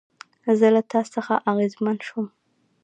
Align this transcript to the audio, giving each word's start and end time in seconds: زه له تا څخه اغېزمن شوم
زه 0.59 0.67
له 0.75 0.81
تا 0.91 0.99
څخه 1.13 1.33
اغېزمن 1.51 1.97
شوم 2.07 2.27